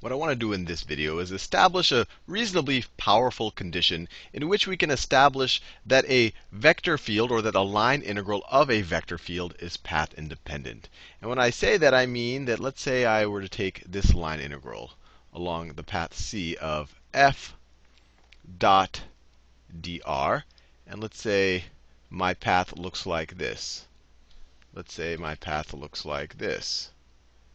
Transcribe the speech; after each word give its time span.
what 0.00 0.12
I 0.12 0.16
want 0.16 0.30
to 0.30 0.36
do 0.36 0.52
in 0.52 0.64
this 0.64 0.82
video 0.82 1.18
is 1.18 1.30
establish 1.30 1.92
a 1.92 2.06
reasonably 2.26 2.84
powerful 2.96 3.50
condition 3.50 4.08
in 4.32 4.48
which 4.48 4.66
we 4.66 4.76
can 4.76 4.90
establish 4.90 5.62
that 5.86 6.04
a 6.10 6.32
vector 6.50 6.98
field 6.98 7.30
or 7.30 7.40
that 7.42 7.54
a 7.54 7.60
line 7.60 8.02
integral 8.02 8.44
of 8.50 8.70
a 8.70 8.82
vector 8.82 9.18
field 9.18 9.54
is 9.60 9.76
path 9.76 10.12
independent. 10.14 10.88
And 11.20 11.30
when 11.30 11.38
I 11.38 11.50
say 11.50 11.76
that, 11.76 11.94
I 11.94 12.06
mean 12.06 12.44
that 12.46 12.60
let's 12.60 12.82
say 12.82 13.04
I 13.04 13.26
were 13.26 13.40
to 13.40 13.48
take 13.48 13.84
this 13.84 14.12
line 14.14 14.40
integral 14.40 14.94
along 15.32 15.74
the 15.74 15.82
path 15.82 16.14
C 16.14 16.56
of 16.56 16.94
f 17.14 17.54
dot 18.58 19.02
dr, 19.80 20.44
and 20.86 21.00
let's 21.00 21.20
say 21.20 21.64
my 22.10 22.34
path 22.34 22.76
looks 22.76 23.06
like 23.06 23.38
this. 23.38 23.86
Let's 24.74 24.92
say 24.92 25.16
my 25.16 25.34
path 25.34 25.72
looks 25.72 26.04
like 26.04 26.38
this. 26.38 26.90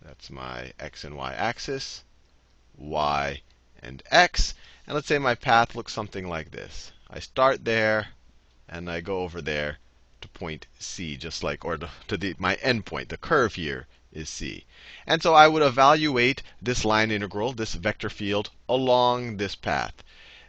That's 0.01 0.29
my 0.29 0.73
x 0.79 1.03
and 1.03 1.15
y 1.15 1.33
axis, 1.33 2.03
y 2.79 3.41
and 3.83 4.01
x. 4.09 4.55
And 4.87 4.95
let's 4.95 5.07
say 5.07 5.19
my 5.19 5.35
path 5.35 5.75
looks 5.75 5.93
something 5.93 6.27
like 6.27 6.51
this. 6.51 6.91
I 7.09 7.19
start 7.19 7.65
there, 7.65 8.07
and 8.67 8.89
I 8.89 9.01
go 9.01 9.19
over 9.19 9.41
there 9.41 9.77
to 10.21 10.27
point 10.29 10.65
C, 10.79 11.17
just 11.17 11.43
like, 11.43 11.65
or 11.65 11.77
to, 11.77 11.89
to 12.07 12.17
the, 12.17 12.35
my 12.39 12.55
endpoint. 12.57 13.09
The 13.09 13.17
curve 13.17 13.55
here 13.55 13.87
is 14.11 14.29
C. 14.29 14.65
And 15.05 15.21
so 15.21 15.33
I 15.33 15.47
would 15.47 15.61
evaluate 15.61 16.41
this 16.61 16.83
line 16.85 17.11
integral, 17.11 17.53
this 17.53 17.73
vector 17.73 18.09
field, 18.09 18.49
along 18.67 19.37
this 19.37 19.55
path. 19.55 20.03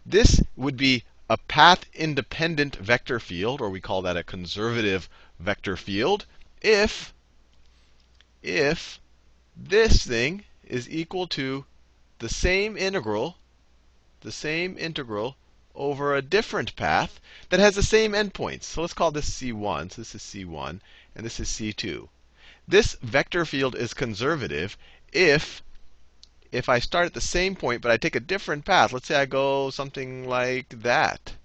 This 0.07 0.41
would 0.57 0.77
be 0.77 1.05
a 1.29 1.37
path 1.37 1.85
independent 1.95 2.77
vector 2.77 3.21
field, 3.21 3.61
or 3.61 3.71
we 3.71 3.81
call 3.81 4.03
that 4.03 4.17
a 4.17 4.25
conservative 4.25 5.09
vector 5.39 5.77
field, 5.77 6.27
if, 6.61 7.13
if 8.43 9.01
this 9.57 10.07
thing 10.07 10.45
is 10.67 10.89
equal 10.89 11.27
to 11.29 11.65
the 12.21 12.29
same 12.29 12.77
integral, 12.77 13.39
the 14.21 14.31
same 14.31 14.77
integral 14.77 15.37
over 15.75 16.15
a 16.15 16.21
different 16.21 16.77
path 16.77 17.19
that 17.49 17.61
has 17.61 17.75
the 17.75 17.83
same 17.83 18.13
endpoints. 18.13 18.65
So 18.65 18.83
let's 18.83 18.93
call 18.93 19.11
this 19.11 19.31
C1. 19.31 19.93
So 19.93 20.03
this 20.03 20.15
is 20.15 20.23
C1, 20.23 20.81
and 21.15 21.25
this 21.25 21.41
is 21.41 21.49
C2. 21.49 22.09
This 22.69 22.97
vector 23.03 23.47
field 23.47 23.75
is 23.75 23.95
conservative 23.95 24.77
if 25.13 25.63
if 26.53 26.69
I 26.69 26.79
start 26.79 27.07
at 27.07 27.15
the 27.15 27.21
same 27.21 27.57
point, 27.57 27.81
but 27.81 27.91
I 27.91 27.97
take 27.97 28.17
a 28.17 28.21
different 28.21 28.65
path. 28.65 28.93
Let's 28.93 29.07
say 29.07 29.15
I 29.15 29.25
go 29.25 29.71
something 29.71 30.29
like 30.29 30.69
that. 30.83 31.37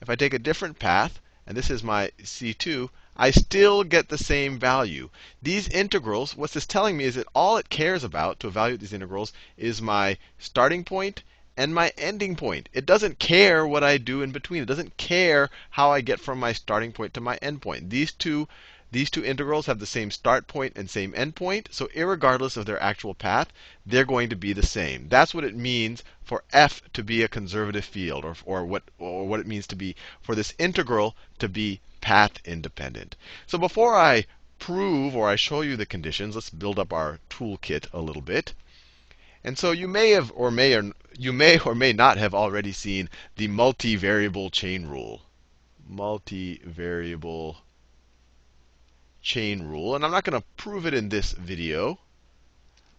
If 0.00 0.10
I 0.10 0.16
take 0.16 0.34
a 0.34 0.38
different 0.38 0.78
path, 0.78 1.20
and 1.46 1.56
this 1.56 1.70
is 1.70 1.84
my 1.84 2.10
C2, 2.20 2.88
I 3.16 3.30
still 3.30 3.84
get 3.84 4.08
the 4.08 4.18
same 4.18 4.58
value. 4.58 5.08
These 5.40 5.68
integrals, 5.68 6.34
what 6.34 6.50
this 6.50 6.64
is 6.64 6.66
telling 6.66 6.96
me 6.96 7.04
is 7.04 7.14
that 7.14 7.28
all 7.32 7.56
it 7.56 7.68
cares 7.68 8.02
about 8.02 8.40
to 8.40 8.48
evaluate 8.48 8.80
these 8.80 8.92
integrals 8.92 9.32
is 9.56 9.80
my 9.80 10.18
starting 10.36 10.82
point 10.82 11.22
and 11.56 11.72
my 11.72 11.92
ending 11.96 12.34
point. 12.34 12.68
It 12.72 12.84
doesn't 12.84 13.20
care 13.20 13.64
what 13.64 13.84
I 13.84 13.98
do 13.98 14.20
in 14.20 14.32
between. 14.32 14.62
It 14.62 14.66
doesn't 14.66 14.96
care 14.96 15.48
how 15.70 15.92
I 15.92 16.00
get 16.00 16.18
from 16.18 16.40
my 16.40 16.52
starting 16.52 16.90
point 16.90 17.14
to 17.14 17.20
my 17.20 17.36
end 17.36 17.62
point. 17.62 17.90
These 17.90 18.10
two 18.10 18.48
these 18.90 19.10
two 19.10 19.24
integrals 19.24 19.66
have 19.66 19.78
the 19.78 19.86
same 19.86 20.10
start 20.10 20.46
point 20.46 20.72
and 20.76 20.90
same 20.90 21.14
end 21.16 21.36
point. 21.36 21.68
So 21.70 21.88
regardless 21.94 22.56
of 22.56 22.66
their 22.66 22.82
actual 22.82 23.14
path, 23.14 23.52
they're 23.86 24.04
going 24.04 24.28
to 24.30 24.36
be 24.36 24.52
the 24.52 24.66
same. 24.66 25.08
That's 25.08 25.34
what 25.34 25.44
it 25.44 25.56
means 25.56 26.02
for 26.22 26.44
f 26.52 26.82
to 26.92 27.02
be 27.02 27.22
a 27.22 27.28
conservative 27.28 27.84
field, 27.84 28.24
or, 28.24 28.36
or, 28.44 28.64
what, 28.64 28.84
or 28.98 29.26
what 29.26 29.40
it 29.40 29.46
means 29.46 29.66
to 29.68 29.76
be 29.76 29.96
for 30.22 30.34
this 30.34 30.54
integral 30.58 31.16
to 31.38 31.48
be 31.48 31.80
path 32.04 32.38
independent. 32.44 33.16
So 33.46 33.56
before 33.56 33.94
I 33.94 34.26
prove 34.58 35.16
or 35.16 35.26
I 35.26 35.36
show 35.36 35.62
you 35.62 35.74
the 35.74 35.86
conditions, 35.86 36.34
let's 36.34 36.50
build 36.50 36.78
up 36.78 36.92
our 36.92 37.18
toolkit 37.30 37.86
a 37.94 38.00
little 38.02 38.20
bit. 38.20 38.52
And 39.42 39.58
so 39.58 39.72
you 39.72 39.88
may 39.88 40.10
have 40.10 40.30
or 40.34 40.50
may 40.50 40.74
or 40.74 40.92
you 41.18 41.32
may 41.32 41.58
or 41.58 41.74
may 41.74 41.94
not 41.94 42.18
have 42.18 42.34
already 42.34 42.72
seen 42.72 43.08
the 43.36 43.48
multivariable 43.48 44.52
chain 44.52 44.84
rule. 44.86 45.22
Multivariable 45.90 47.56
chain 49.22 49.62
rule. 49.62 49.96
And 49.96 50.04
I'm 50.04 50.10
not 50.10 50.24
going 50.24 50.38
to 50.38 50.46
prove 50.58 50.84
it 50.84 50.92
in 50.92 51.08
this 51.08 51.32
video. 51.32 51.98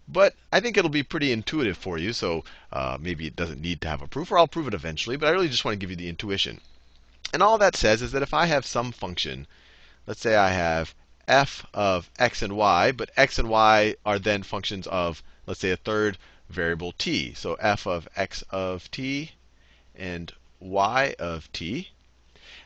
But 0.08 0.34
I 0.52 0.60
think 0.60 0.78
it'll 0.78 0.90
be 0.90 1.04
pretty 1.04 1.32
intuitive 1.32 1.78
for 1.78 2.00
you. 2.00 2.12
So 2.12 2.44
uh, 2.72 2.98
maybe 3.00 3.28
it 3.28 3.36
doesn't 3.36 3.62
need 3.62 3.82
to 3.82 3.88
have 3.88 4.02
a 4.02 4.08
proof, 4.08 4.32
or 4.32 4.40
I'll 4.40 4.48
prove 4.48 4.68
it 4.68 4.74
eventually. 4.74 5.16
But 5.16 5.28
I 5.28 5.32
really 5.32 5.50
just 5.50 5.64
want 5.64 5.74
to 5.74 5.80
give 5.80 5.92
you 5.92 5.96
the 5.96 6.10
intuition. 6.10 6.60
And 7.34 7.42
all 7.42 7.58
that 7.58 7.76
says 7.76 8.04
is 8.04 8.12
that 8.12 8.22
if 8.22 8.36
I 8.36 8.46
have 8.46 8.68
some 8.68 8.92
function, 8.92 9.48
let's 10.06 10.22
say 10.22 10.36
I 10.36 10.50
have 10.52 10.94
f 11.28 11.66
of 11.74 12.12
x 12.20 12.44
and 12.44 12.56
y, 12.56 12.92
but 12.92 13.10
x 13.18 13.40
and 13.40 13.50
y 13.50 13.96
are 14.06 14.20
then 14.20 14.44
functions 14.44 14.86
of, 14.86 15.24
let's 15.48 15.62
say, 15.62 15.72
a 15.72 15.76
third 15.76 16.20
variable 16.50 16.92
t. 16.92 17.34
So 17.34 17.56
f 17.56 17.88
of 17.88 18.08
x 18.16 18.44
of 18.52 18.92
t 18.92 19.32
and 19.96 20.32
y 20.60 21.16
of 21.18 21.52
t, 21.52 21.90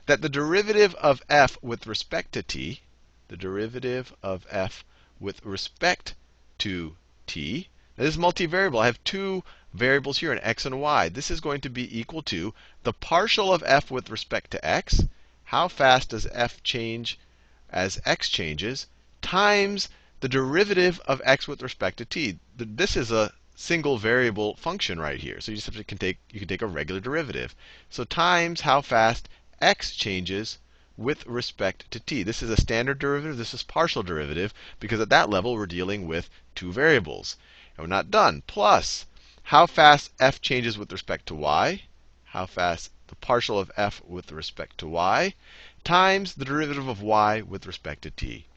that 0.07 0.21
the 0.21 0.27
derivative 0.27 0.93
of 0.95 1.21
f 1.29 1.57
with 1.61 1.87
respect 1.87 2.33
to 2.33 2.43
t 2.43 2.81
the 3.29 3.37
derivative 3.37 4.13
of 4.21 4.45
f 4.49 4.83
with 5.21 5.39
respect 5.45 6.15
to 6.57 6.97
t. 7.27 7.69
Now, 7.99 8.05
this 8.05 8.15
is 8.15 8.21
multivariable. 8.21 8.81
I 8.81 8.85
have 8.85 9.03
two 9.03 9.43
variables 9.73 10.19
here, 10.19 10.31
an 10.31 10.39
x 10.41 10.65
and 10.65 10.79
y. 10.79 11.09
This 11.09 11.29
is 11.29 11.41
going 11.41 11.59
to 11.59 11.69
be 11.69 11.99
equal 11.99 12.21
to 12.23 12.53
the 12.83 12.93
partial 12.93 13.53
of 13.53 13.61
f 13.65 13.91
with 13.91 14.09
respect 14.09 14.51
to 14.51 14.65
x. 14.65 15.03
How 15.43 15.67
fast 15.67 16.11
does 16.11 16.25
f 16.31 16.63
change 16.63 17.19
as 17.69 17.99
x 18.05 18.29
changes, 18.29 18.87
times 19.21 19.89
the 20.21 20.29
derivative 20.29 21.01
of 21.07 21.21
x 21.25 21.45
with 21.45 21.61
respect 21.61 21.97
to 21.97 22.05
t. 22.05 22.39
This 22.55 22.95
is 22.95 23.11
a 23.11 23.33
single 23.53 23.97
variable 23.97 24.55
function 24.55 24.97
right 24.97 25.19
here. 25.19 25.41
So 25.41 25.51
you 25.51 25.57
simply 25.57 25.83
can 25.83 25.97
take 25.97 26.19
you 26.31 26.39
can 26.39 26.47
take 26.47 26.61
a 26.61 26.67
regular 26.67 27.01
derivative. 27.01 27.53
So 27.89 28.05
times 28.05 28.61
how 28.61 28.79
fast 28.79 29.27
x 29.59 29.93
changes 29.93 30.57
with 30.95 31.25
respect 31.25 31.91
to 31.91 31.99
t. 31.99 32.23
This 32.23 32.41
is 32.41 32.49
a 32.49 32.55
standard 32.55 32.99
derivative. 32.99 33.37
This 33.37 33.53
is 33.53 33.63
partial 33.63 34.03
derivative, 34.03 34.53
because 34.79 35.01
at 35.01 35.09
that 35.09 35.29
level 35.29 35.53
we're 35.53 35.65
dealing 35.65 36.07
with 36.07 36.29
two 36.55 36.71
variables. 36.71 37.35
And 37.79 37.85
we're 37.85 37.95
not 37.95 38.11
done. 38.11 38.43
Plus, 38.45 39.05
how 39.41 39.65
fast 39.65 40.11
f 40.19 40.41
changes 40.41 40.77
with 40.77 40.91
respect 40.91 41.27
to 41.27 41.33
y, 41.33 41.83
how 42.25 42.45
fast 42.45 42.91
the 43.07 43.15
partial 43.15 43.57
of 43.57 43.71
f 43.77 44.01
with 44.05 44.33
respect 44.33 44.79
to 44.79 44.87
y, 44.89 45.33
times 45.85 46.33
the 46.33 46.43
derivative 46.43 46.89
of 46.89 47.01
y 47.01 47.39
with 47.39 47.65
respect 47.65 48.01
to 48.01 48.11
t. 48.11 48.47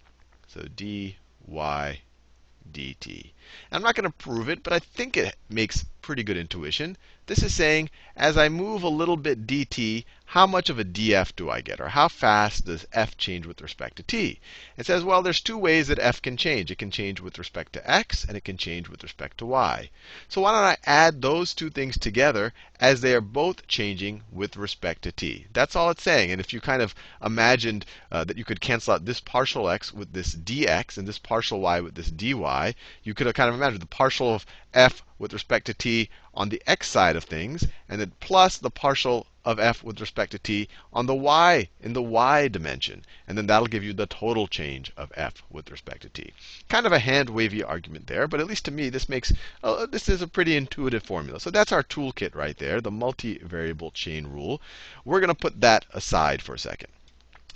So 0.49 0.63
dy 0.63 1.19
dt. 1.49 3.31
I'm 3.71 3.83
not 3.83 3.95
going 3.95 4.11
to 4.11 4.11
prove 4.11 4.49
it, 4.49 4.65
but 4.65 4.73
I 4.73 4.81
think 4.81 5.17
it 5.17 5.37
makes 5.49 5.87
pretty 6.01 6.25
good 6.25 6.37
intuition. 6.37 6.97
This 7.27 7.45
is 7.45 7.55
saying, 7.55 7.91
as 8.17 8.37
I 8.37 8.49
move 8.49 8.83
a 8.83 8.89
little 8.89 9.17
bit 9.17 9.47
dt, 9.47 10.05
how 10.33 10.47
much 10.47 10.71
of 10.71 10.79
a 10.79 10.85
df 10.85 11.37
do 11.37 11.51
I 11.51 11.61
get? 11.61 11.79
Or 11.79 11.89
how 11.89 12.09
fast 12.09 12.65
does 12.65 12.87
f 12.95 13.19
change 13.19 13.45
with 13.45 13.61
respect 13.61 13.97
to 13.97 14.03
t? 14.03 14.41
It 14.79 14.87
says, 14.87 15.05
well, 15.05 15.21
there's 15.21 15.43
two 15.43 15.59
ways 15.59 15.89
that 15.89 15.99
f 15.99 16.23
can 16.23 16.39
change. 16.39 16.71
It 16.71 16.79
can 16.79 16.91
change 16.91 17.21
with 17.21 17.39
respect 17.39 17.75
to 17.75 17.91
x, 17.91 18.25
and 18.25 18.35
it 18.35 18.43
can 18.43 18.57
change 18.57 18.89
with 18.89 19.03
respect 19.03 19.37
to 19.39 19.45
y. 19.45 19.91
So 20.29 20.41
why 20.41 20.53
don't 20.53 20.65
I 20.65 20.79
add 20.91 21.21
those 21.21 21.53
two 21.53 21.69
things 21.69 21.99
together 21.99 22.55
as 22.81 23.03
they 23.03 23.15
are 23.15 23.21
both 23.21 23.67
changing 23.67 24.23
with 24.33 24.57
respect 24.57 25.03
to 25.03 25.13
t? 25.13 25.49
That's 25.53 25.77
all 25.77 25.91
it's 25.91 26.03
saying. 26.03 26.31
And 26.31 26.41
if 26.41 26.55
you 26.55 26.63
kind 26.63 26.81
of 26.81 26.95
imagined 27.23 27.85
uh, 28.11 28.25
that 28.25 28.39
you 28.39 28.47
could 28.47 28.63
cancel 28.63 28.95
out 28.95 29.05
this 29.05 29.21
partial 29.21 29.69
x 29.69 29.93
with 29.93 30.15
this 30.15 30.35
dx 30.35 30.97
and 30.97 31.07
this 31.07 31.19
partial 31.19 31.61
y 31.61 31.81
with 31.81 31.95
this 31.95 32.11
dy, 32.11 32.75
you 33.03 33.13
could 33.13 33.35
kind 33.35 33.51
of 33.51 33.55
imagine 33.55 33.81
the 33.81 33.87
partial 33.87 34.35
of 34.35 34.47
f 34.73 35.03
with 35.19 35.35
respect 35.35 35.67
to 35.67 35.75
t 35.75 36.09
on 36.33 36.49
the 36.49 36.63
x 36.67 36.89
side 36.89 37.17
of 37.17 37.25
things, 37.25 37.67
and 37.87 38.01
then 38.01 38.13
plus 38.19 38.57
the 38.57 38.71
partial 38.71 39.27
of 39.45 39.59
f 39.59 39.83
with 39.83 40.01
respect 40.01 40.31
to 40.33 40.39
t 40.39 40.69
on 40.93 41.07
the 41.07 41.15
y 41.15 41.69
in 41.81 41.93
the 41.93 42.03
y 42.03 42.49
dimension. 42.49 43.05
And 43.27 43.37
then 43.37 43.47
that'll 43.47 43.67
give 43.67 43.83
you 43.83 43.93
the 43.93 44.07
total 44.07 44.47
change 44.47 44.93
of 44.97 45.13
f 45.17 45.43
with 45.51 45.71
respect 45.71 46.03
to 46.03 46.09
t. 46.09 46.33
Kind 46.69 46.87
of 46.87 46.93
a 46.93 46.99
hand 46.99 47.31
wavy 47.31 47.63
argument 47.63 48.07
there, 48.07 48.29
but 48.29 48.41
at 48.41 48.47
least 48.47 48.65
to 48.67 48.71
me 48.71 48.89
this 48.89 49.09
makes 49.09 49.33
uh, 49.63 49.87
this 49.87 50.09
is 50.09 50.23
a 50.23 50.29
pretty 50.29 50.57
intuitive 50.57 51.03
formula. 51.03 51.41
So 51.41 51.51
that's 51.51 51.73
our 51.73 51.83
toolkit 51.83 52.35
right 52.35 52.57
there, 52.57 52.81
the 52.81 52.91
multivariable 52.91 53.93
chain 53.95 54.27
rule. 54.27 54.61
We're 55.05 55.21
going 55.21 55.29
to 55.29 55.35
put 55.35 55.61
that 55.61 55.87
aside 55.93 56.43
for 56.43 56.55
a 56.55 56.59
second. 56.59 56.91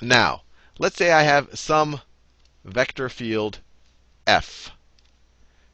Now, 0.00 0.42
let's 0.78 0.96
say 0.96 1.12
I 1.12 1.22
have 1.22 1.58
some 1.58 2.00
vector 2.64 3.08
field 3.08 3.60
f. 4.26 4.72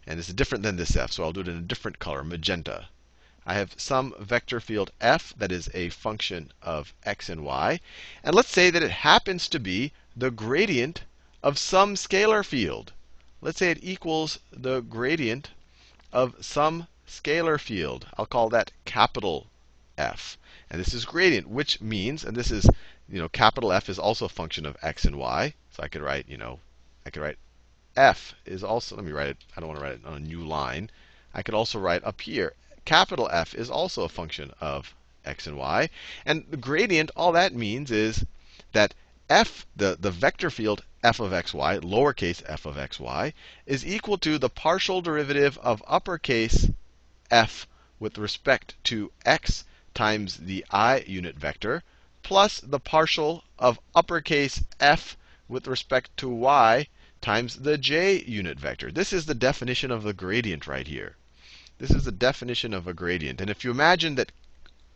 And 0.07 0.19
it's 0.19 0.33
different 0.33 0.65
than 0.65 0.77
this 0.77 0.97
f, 0.97 1.13
so 1.13 1.23
I'll 1.23 1.33
do 1.33 1.41
it 1.41 1.49
in 1.49 1.57
a 1.57 1.63
different 1.63 1.99
color, 1.99 2.23
magenta. 2.25 2.89
I 3.45 3.55
have 3.55 3.75
some 3.77 4.15
vector 4.21 4.61
field 4.61 4.93
f 5.01 5.35
that 5.37 5.51
is 5.51 5.69
a 5.75 5.89
function 5.89 6.53
of 6.63 6.95
x 7.05 7.29
and 7.29 7.45
y. 7.45 7.81
And 8.23 8.37
let's 8.37 8.51
say 8.51 8.71
that 8.71 8.85
it 8.85 9.03
happens 9.03 9.49
to 9.49 9.59
be 9.59 9.91
the 10.17 10.31
gradient 10.31 11.03
of 11.43 11.59
some 11.59 11.97
scalar 11.97 12.45
field. 12.45 12.93
Let's 13.41 13.59
say 13.59 13.73
it 13.73 13.81
equals 13.83 14.39
the 14.53 14.81
gradient 14.81 15.51
of 16.13 16.37
some 16.41 16.87
scalar 17.09 17.59
field. 17.59 18.07
I'll 18.17 18.27
call 18.27 18.49
that 18.51 18.71
capital 18.85 19.49
F. 19.99 20.39
And 20.71 20.81
this 20.81 20.95
is 20.95 21.05
gradient, 21.05 21.49
which 21.49 21.81
means, 21.81 22.23
and 22.23 22.37
this 22.37 22.53
is, 22.53 22.67
you 23.09 23.19
know, 23.19 23.29
capital 23.29 23.73
F 23.73 23.89
is 23.89 23.99
also 23.99 24.27
a 24.27 24.29
function 24.29 24.65
of 24.65 24.77
x 24.83 25.05
and 25.05 25.17
y. 25.17 25.55
So 25.73 25.83
I 25.83 25.89
could 25.89 26.03
write, 26.03 26.29
you 26.29 26.37
know, 26.37 26.61
I 27.05 27.11
could 27.11 27.23
write 27.23 27.39
f 27.97 28.35
is 28.47 28.63
also, 28.63 28.97
let 28.97 29.05
me 29.05 29.13
write 29.13 29.29
it, 29.29 29.37
I 29.57 29.61
don't 29.61 29.69
want 29.69 29.81
to 29.81 29.85
write 29.85 29.95
it 29.95 30.07
on 30.07 30.15
a 30.15 30.21
new 30.21 30.47
line. 30.47 30.91
I 31.35 31.43
could 31.43 31.55
also 31.55 31.79
write 31.79 32.05
up 32.05 32.21
here, 32.21 32.55
capital 32.85 33.29
F 33.33 33.55
is 33.55 33.71
also 33.71 34.03
a 34.03 34.09
function 34.09 34.53
of 34.61 34.95
x 35.25 35.47
and 35.47 35.57
y. 35.57 35.89
And 36.27 36.45
the 36.51 36.57
gradient, 36.57 37.11
all 37.15 37.31
that 37.33 37.55
means 37.55 37.91
is 37.91 38.27
that 38.73 38.93
f, 39.31 39.67
the, 39.77 39.97
the 40.01 40.11
vector 40.11 40.51
field 40.51 40.83
f 41.05 41.21
of 41.21 41.31
xy, 41.31 41.81
lowercase 41.81 42.43
f 42.47 42.67
of 42.67 42.77
xy, 42.77 43.33
is 43.67 43.87
equal 43.87 44.19
to 44.19 44.37
the 44.37 44.49
partial 44.49 45.01
derivative 45.01 45.59
of 45.59 45.83
uppercase 45.87 46.71
f 47.31 47.69
with 48.01 48.19
respect 48.19 48.75
to 48.85 49.13
x 49.25 49.65
times 49.95 50.39
the 50.39 50.65
i 50.71 50.99
unit 51.07 51.37
vector 51.37 51.85
plus 52.23 52.61
the 52.61 52.81
partial 52.81 53.45
of 53.59 53.79
uppercase 53.95 54.65
f 54.81 55.17
with 55.49 55.67
respect 55.67 56.17
to 56.17 56.29
y 56.29 56.89
times 57.21 57.57
the 57.57 57.79
j 57.79 58.23
unit 58.25 58.59
vector. 58.59 58.91
This 58.91 59.13
is 59.13 59.27
the 59.27 59.35
definition 59.35 59.91
of 59.93 60.03
the 60.03 60.13
gradient 60.13 60.67
right 60.67 60.89
here. 60.89 61.17
This 61.83 61.91
is 61.91 62.05
the 62.05 62.13
definition 62.13 62.75
of 62.75 62.87
a 62.87 62.95
gradient. 62.95 63.41
And 63.41 63.51
if 63.51 63.65
you 63.65 63.73
imagine 63.73 64.15
that 64.15 64.31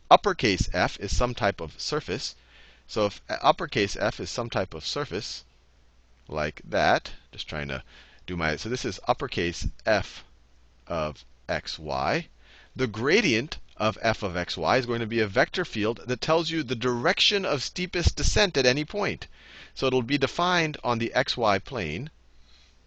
uppercase 0.08 0.70
f 0.72 0.96
is 1.00 1.16
some 1.16 1.34
type 1.34 1.60
of 1.60 1.74
surface, 1.80 2.36
so 2.86 3.06
if 3.06 3.20
uppercase 3.28 3.96
f 3.96 4.20
is 4.20 4.30
some 4.30 4.48
type 4.48 4.72
of 4.72 4.86
surface, 4.86 5.42
like 6.28 6.62
that, 6.64 7.10
just 7.32 7.48
trying 7.48 7.66
to 7.66 7.82
do 8.24 8.36
my, 8.36 8.54
so 8.54 8.68
this 8.68 8.84
is 8.84 9.00
uppercase 9.08 9.66
f 9.84 10.22
of 10.86 11.24
xy. 11.48 12.26
The 12.76 12.86
gradient 12.86 13.58
of 13.76 13.98
f 14.00 14.22
of 14.22 14.34
xy 14.34 14.78
is 14.78 14.86
going 14.86 15.00
to 15.00 15.08
be 15.08 15.18
a 15.18 15.26
vector 15.26 15.64
field 15.64 16.02
that 16.06 16.20
tells 16.20 16.50
you 16.50 16.62
the 16.62 16.76
direction 16.76 17.44
of 17.44 17.64
steepest 17.64 18.14
descent 18.14 18.56
at 18.56 18.64
any 18.64 18.84
point. 18.84 19.26
So 19.74 19.88
it'll 19.88 20.02
be 20.02 20.18
defined 20.18 20.76
on 20.84 20.98
the 20.98 21.10
xy 21.16 21.64
plane. 21.64 22.10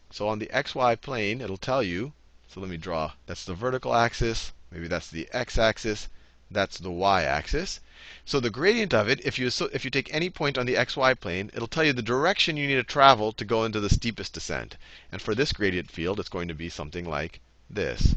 So 0.10 0.30
on 0.30 0.40
the 0.40 0.50
xy 0.54 1.02
plane, 1.02 1.42
it'll 1.42 1.58
tell 1.58 1.84
you 1.84 2.14
so 2.50 2.60
let 2.60 2.70
me 2.70 2.78
draw. 2.78 3.12
That's 3.28 3.46
the 3.46 3.54
vertical 3.54 3.94
axis. 3.94 4.52
Maybe 4.72 4.88
that's 4.88 5.10
the 5.10 5.30
x-axis. 5.32 6.10
That's 6.50 6.80
the 6.80 6.90
y-axis. 6.90 7.80
So 8.26 8.40
the 8.40 8.50
gradient 8.50 8.92
of 8.92 9.08
it, 9.08 9.24
if 9.24 9.38
you 9.38 9.52
if 9.72 9.86
you 9.86 9.92
take 9.92 10.12
any 10.12 10.32
point 10.32 10.58
on 10.58 10.66
the 10.66 10.74
xy 10.74 11.20
plane, 11.20 11.52
it'll 11.54 11.68
tell 11.68 11.84
you 11.84 11.94
the 11.94 12.02
direction 12.02 12.58
you 12.58 12.66
need 12.66 12.76
to 12.76 12.84
travel 12.84 13.34
to 13.34 13.46
go 13.46 13.66
into 13.66 13.80
the 13.80 13.90
steepest 13.90 14.34
descent. 14.34 14.78
And 15.12 15.22
for 15.22 15.36
this 15.36 15.54
gradient 15.54 15.92
field, 15.92 16.20
it's 16.20 16.28
going 16.28 16.48
to 16.48 16.56
be 16.56 16.70
something 16.70 17.08
like 17.08 17.40
this. 17.70 18.16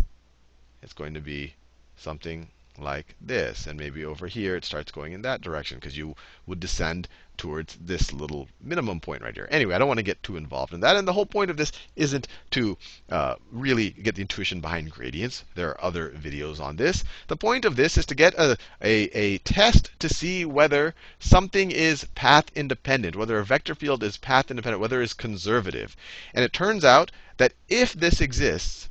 It's 0.83 0.95
going 0.95 1.13
to 1.13 1.21
be 1.21 1.55
something 1.97 2.49
like 2.79 3.15
this. 3.21 3.67
And 3.67 3.79
maybe 3.79 4.05
over 4.05 4.27
here 4.27 4.57
it 4.57 4.65
starts 4.65 4.91
going 4.91 5.13
in 5.13 5.23
that 5.23 5.41
direction 5.41 5.79
because 5.79 5.97
you 5.97 6.15
would 6.47 6.61
descend 6.61 7.09
towards 7.37 7.77
this 7.81 8.13
little 8.13 8.49
minimum 8.61 9.01
point 9.01 9.23
right 9.23 9.35
here. 9.35 9.49
Anyway, 9.51 9.75
I 9.75 9.79
don't 9.79 9.89
want 9.89 9.99
to 9.99 10.05
get 10.05 10.23
too 10.23 10.37
involved 10.37 10.73
in 10.73 10.81
that. 10.81 10.97
And 10.97 11.09
the 11.09 11.13
whole 11.13 11.27
point 11.27 11.51
of 11.51 11.57
this 11.57 11.73
isn't 11.97 12.29
to 12.53 12.79
uh, 13.11 13.37
really 13.51 13.91
get 13.91 14.15
the 14.15 14.21
intuition 14.21 14.61
behind 14.61 14.91
gradients. 14.91 15.45
There 15.55 15.71
are 15.71 15.85
other 15.85 16.11
videos 16.11 16.61
on 16.61 16.77
this. 16.77 17.05
The 17.29 17.37
point 17.37 17.65
of 17.65 17.77
this 17.77 17.97
is 17.97 18.07
to 18.07 18.15
get 18.15 18.35
a, 18.35 18.57
a, 18.81 19.05
a 19.17 19.39
test 19.39 19.91
to 19.99 20.09
see 20.09 20.45
whether 20.45 20.95
something 21.19 21.71
is 21.71 22.07
path 22.15 22.47
independent, 22.55 23.17
whether 23.17 23.39
a 23.39 23.45
vector 23.45 23.75
field 23.75 24.03
is 24.03 24.17
path 24.17 24.51
independent, 24.51 24.81
whether 24.81 25.03
it's 25.03 25.15
conservative. 25.15 25.97
And 26.35 26.45
it 26.45 26.53
turns 26.53 26.85
out 26.85 27.11
that 27.39 27.55
if 27.69 27.93
this 27.93 28.21
exists, 28.21 28.89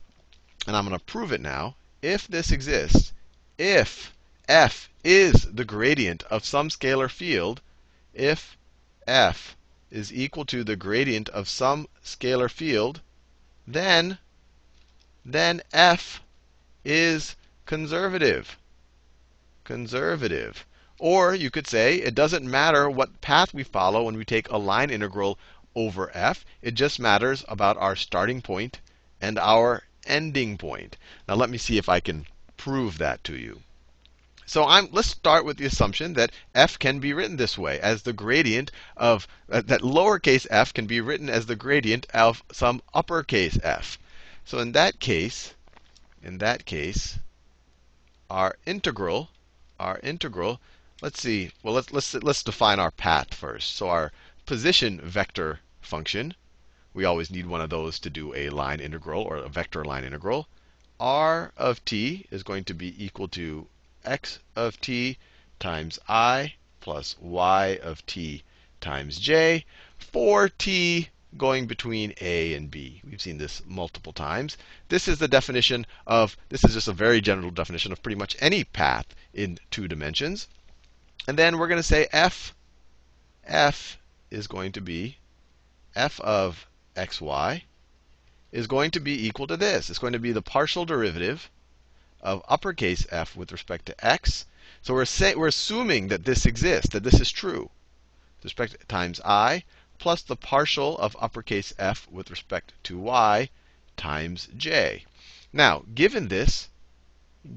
and 0.67 0.75
I'm 0.75 0.85
going 0.85 0.97
to 0.97 1.05
prove 1.05 1.31
it 1.31 1.41
now, 1.41 1.75
if 2.01 2.27
this 2.27 2.51
exists, 2.51 3.13
if 3.63 4.11
f 4.47 4.89
is 5.03 5.43
the 5.53 5.63
gradient 5.63 6.23
of 6.31 6.43
some 6.43 6.67
scalar 6.67 7.07
field, 7.07 7.61
if 8.11 8.57
f 9.05 9.55
is 9.91 10.11
equal 10.11 10.43
to 10.43 10.63
the 10.63 10.75
gradient 10.75 11.29
of 11.29 11.47
some 11.47 11.87
scalar 12.03 12.49
field, 12.49 13.01
then, 13.67 14.17
then 15.23 15.61
f 15.71 16.21
is 16.83 17.35
conservative. 17.67 18.57
Conservative. 19.63 20.65
Or 20.97 21.35
you 21.35 21.51
could 21.51 21.67
say 21.67 21.97
it 21.97 22.15
doesn't 22.15 22.49
matter 22.49 22.89
what 22.89 23.21
path 23.21 23.53
we 23.53 23.63
follow 23.63 24.05
when 24.05 24.17
we 24.17 24.25
take 24.25 24.49
a 24.49 24.57
line 24.57 24.89
integral 24.89 25.37
over 25.75 26.09
f. 26.17 26.43
It 26.63 26.71
just 26.71 26.99
matters 26.99 27.45
about 27.47 27.77
our 27.77 27.95
starting 27.95 28.41
point 28.41 28.79
and 29.21 29.37
our 29.37 29.83
ending 30.07 30.57
point. 30.57 30.97
Now 31.27 31.35
let 31.35 31.51
me 31.51 31.59
see 31.59 31.77
if 31.77 31.87
I 31.87 31.99
can 31.99 32.25
prove 32.63 32.99
that 32.99 33.23
to 33.23 33.35
you. 33.35 33.59
So 34.45 34.67
I'm, 34.67 34.89
let's 34.91 35.07
start 35.07 35.45
with 35.45 35.57
the 35.57 35.65
assumption 35.65 36.13
that 36.13 36.31
f 36.53 36.77
can 36.77 36.99
be 36.99 37.11
written 37.11 37.37
this 37.37 37.57
way, 37.57 37.79
as 37.79 38.03
the 38.03 38.13
gradient 38.13 38.69
of 38.95 39.27
uh, 39.51 39.61
that 39.65 39.81
lowercase 39.81 40.45
f 40.51 40.71
can 40.71 40.85
be 40.85 41.01
written 41.01 41.27
as 41.27 41.47
the 41.47 41.55
gradient 41.55 42.05
of 42.13 42.43
some 42.51 42.83
uppercase 42.93 43.57
f. 43.63 43.97
So 44.45 44.59
in 44.59 44.73
that 44.73 44.99
case, 44.99 45.55
in 46.21 46.37
that 46.37 46.65
case, 46.65 47.17
our 48.29 48.57
integral, 48.67 49.29
our 49.79 49.99
integral, 50.03 50.61
let's 51.01 51.19
see, 51.19 51.51
well 51.63 51.73
let's 51.73 51.91
let's 51.91 52.13
let's 52.13 52.43
define 52.43 52.79
our 52.79 52.91
path 52.91 53.33
first. 53.33 53.75
So 53.75 53.89
our 53.89 54.11
position 54.45 55.01
vector 55.01 55.61
function, 55.81 56.35
we 56.93 57.05
always 57.05 57.31
need 57.31 57.47
one 57.47 57.61
of 57.61 57.71
those 57.71 57.97
to 57.99 58.11
do 58.11 58.35
a 58.35 58.49
line 58.49 58.79
integral 58.79 59.23
or 59.23 59.37
a 59.37 59.49
vector 59.49 59.83
line 59.83 60.03
integral 60.03 60.47
r 61.03 61.51
of 61.57 61.83
t 61.83 62.27
is 62.29 62.43
going 62.43 62.63
to 62.63 62.75
be 62.75 63.03
equal 63.03 63.27
to 63.27 63.67
x 64.05 64.37
of 64.55 64.79
t 64.79 65.17
times 65.59 65.97
i 66.07 66.53
plus 66.79 67.15
y 67.19 67.79
of 67.81 68.05
t 68.05 68.43
times 68.79 69.19
j 69.19 69.65
for 69.97 70.47
t 70.47 71.09
going 71.37 71.65
between 71.65 72.13
a 72.21 72.53
and 72.53 72.69
b. 72.69 73.01
We've 73.03 73.21
seen 73.21 73.37
this 73.37 73.63
multiple 73.65 74.13
times. 74.13 74.57
This 74.89 75.07
is 75.07 75.17
the 75.17 75.27
definition 75.27 75.87
of, 76.05 76.37
this 76.49 76.63
is 76.63 76.73
just 76.73 76.87
a 76.87 76.93
very 76.93 77.21
general 77.21 77.51
definition 77.51 77.91
of 77.91 78.03
pretty 78.03 78.17
much 78.17 78.35
any 78.39 78.63
path 78.63 79.07
in 79.33 79.57
two 79.71 79.87
dimensions. 79.87 80.49
And 81.27 81.39
then 81.39 81.57
we're 81.57 81.67
going 81.67 81.79
to 81.79 81.83
say 81.83 82.07
f, 82.11 82.53
f 83.45 83.97
is 84.29 84.47
going 84.47 84.73
to 84.73 84.81
be 84.81 85.17
f 85.95 86.19
of 86.19 86.67
xy 86.95 87.63
is 88.51 88.67
going 88.67 88.91
to 88.91 88.99
be 88.99 89.25
equal 89.27 89.47
to 89.47 89.57
this. 89.57 89.89
It's 89.89 89.99
going 89.99 90.13
to 90.13 90.19
be 90.19 90.31
the 90.31 90.41
partial 90.41 90.85
derivative 90.85 91.49
of 92.21 92.43
uppercase 92.47 93.07
f 93.09 93.35
with 93.35 93.51
respect 93.51 93.85
to 93.85 94.05
x. 94.05 94.45
So 94.81 94.93
we're, 94.93 95.05
say, 95.05 95.35
we're 95.35 95.47
assuming 95.47 96.09
that 96.09 96.25
this 96.25 96.45
exists, 96.45 96.89
that 96.89 97.03
this 97.03 97.19
is 97.19 97.31
true. 97.31 97.69
With 98.37 98.45
respect 98.45 98.79
to 98.79 98.87
times 98.87 99.21
i 99.23 99.63
plus 99.99 100.23
the 100.23 100.35
partial 100.35 100.97
of 100.97 101.15
uppercase 101.19 101.73
f 101.77 102.07
with 102.09 102.31
respect 102.31 102.73
to 102.83 102.97
y 102.97 103.49
times 103.95 104.49
j. 104.57 105.05
Now, 105.53 105.85
given 105.93 106.27
this, 106.27 106.69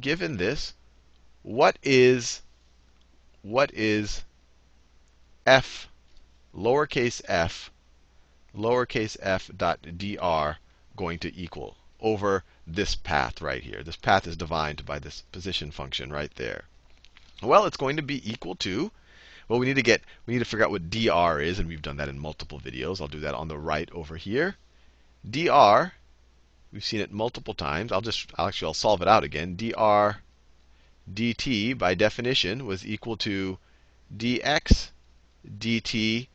given 0.00 0.36
this, 0.36 0.74
what 1.42 1.78
is 1.82 2.42
what 3.42 3.72
is 3.72 4.22
f 5.46 5.88
lowercase 6.54 7.20
f 7.26 7.70
lowercase 8.54 9.16
f 9.20 9.50
dot 9.56 9.80
dr 9.98 10.58
going 10.96 11.18
to 11.18 11.36
equal 11.36 11.76
over 12.00 12.44
this 12.66 12.94
path 12.94 13.40
right 13.40 13.62
here. 13.62 13.82
This 13.82 13.96
path 13.96 14.26
is 14.26 14.36
defined 14.36 14.84
by 14.84 14.98
this 14.98 15.22
position 15.32 15.70
function 15.70 16.12
right 16.12 16.34
there. 16.36 16.64
Well, 17.42 17.66
it's 17.66 17.76
going 17.76 17.96
to 17.96 18.02
be 18.02 18.30
equal 18.30 18.54
to, 18.56 18.90
well, 19.48 19.58
we 19.58 19.66
need 19.66 19.76
to 19.76 19.82
get, 19.82 20.02
we 20.26 20.34
need 20.34 20.40
to 20.40 20.44
figure 20.44 20.64
out 20.64 20.70
what 20.70 20.90
dr 20.90 21.40
is, 21.40 21.58
and 21.58 21.68
we've 21.68 21.82
done 21.82 21.96
that 21.96 22.08
in 22.08 22.18
multiple 22.18 22.60
videos. 22.60 23.00
I'll 23.00 23.08
do 23.08 23.20
that 23.20 23.34
on 23.34 23.48
the 23.48 23.58
right 23.58 23.90
over 23.92 24.16
here. 24.16 24.56
dr, 25.28 25.92
we've 26.72 26.84
seen 26.84 27.00
it 27.00 27.12
multiple 27.12 27.54
times. 27.54 27.92
I'll 27.92 28.00
just, 28.00 28.30
actually, 28.38 28.66
I'll 28.66 28.74
solve 28.74 29.02
it 29.02 29.08
out 29.08 29.24
again. 29.24 29.56
dr 29.56 30.18
dt, 31.12 31.76
by 31.76 31.94
definition, 31.94 32.66
was 32.66 32.86
equal 32.86 33.16
to 33.18 33.58
dx 34.16 34.90
dt 35.58 36.28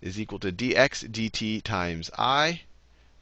is 0.00 0.20
equal 0.20 0.38
to 0.38 0.52
dx 0.52 1.08
dt 1.10 1.62
times 1.62 2.10
i 2.16 2.60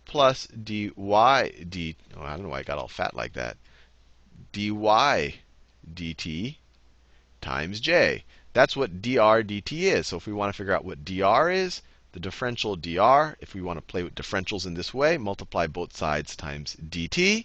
plus 0.07 0.47
dy 0.47 0.89
d. 0.89 1.97
Oh, 2.17 2.23
I 2.23 2.31
don't 2.31 2.45
know 2.45 2.49
why 2.49 2.61
I 2.61 2.63
got 2.63 2.79
all 2.79 2.89
fat 2.89 3.15
like 3.15 3.33
that. 3.35 3.57
dy 4.53 4.71
dt 5.95 6.57
times 7.41 7.81
j. 7.81 8.25
That's 8.53 8.77
what 8.77 9.03
dr 9.03 9.43
dt 9.43 9.73
is. 9.73 10.07
So 10.07 10.17
if 10.17 10.27
we 10.27 10.33
want 10.33 10.53
to 10.53 10.57
figure 10.57 10.73
out 10.73 10.85
what 10.85 11.05
dr 11.05 11.51
is, 11.51 11.83
the 12.13 12.21
differential 12.21 12.77
dr, 12.77 13.37
if 13.41 13.53
we 13.53 13.61
want 13.61 13.79
to 13.79 13.83
play 13.83 14.03
with 14.03 14.15
differentials 14.15 14.65
in 14.65 14.75
this 14.75 14.95
way, 14.95 15.19
multiply 15.19 15.67
both 15.67 15.95
sides 15.95 16.35
times 16.35 16.77
dt. 16.89 17.45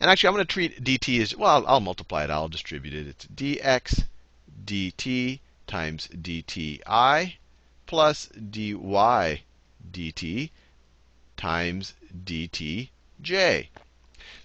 And 0.00 0.10
actually, 0.10 0.28
I'm 0.28 0.34
going 0.34 0.46
to 0.46 0.52
treat 0.52 0.82
dt 0.84 1.22
as, 1.22 1.36
well, 1.36 1.50
I'll, 1.50 1.66
I'll 1.66 1.80
multiply 1.80 2.24
it. 2.24 2.30
I'll 2.30 2.48
distribute 2.48 2.94
it. 2.94 3.06
It's 3.06 3.26
dx 3.26 4.04
dt 4.64 5.40
times 5.66 6.08
dti 6.08 7.34
plus 7.86 8.26
dy 8.26 8.74
dt 8.74 10.50
times 11.42 11.94
dtj. 12.24 13.66